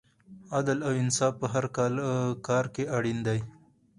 عدل 0.57 0.77
او 0.87 0.93
انصاف 1.03 1.33
په 1.41 1.47
هر 1.53 1.65
کار 2.47 2.65
کې 2.73 2.83
اړین 2.97 3.17
دی. 3.27 3.39